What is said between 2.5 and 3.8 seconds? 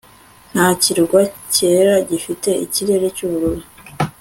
ikirere cyubururu